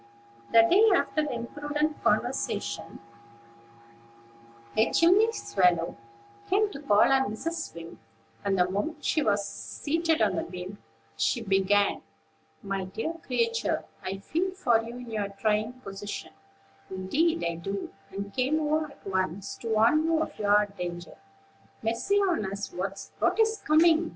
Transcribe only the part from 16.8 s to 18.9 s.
indeed I do, and came over